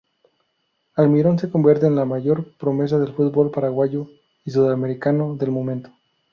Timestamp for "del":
2.97-3.13, 5.35-5.51